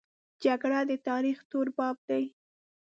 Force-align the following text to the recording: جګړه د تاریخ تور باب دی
جګړه 0.43 0.79
د 0.89 0.91
تاریخ 1.07 1.37
تور 1.49 1.67
باب 1.77 1.97
دی 2.09 2.23